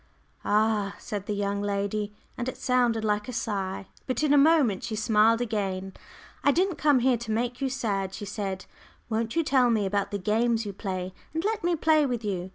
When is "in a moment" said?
4.23-4.81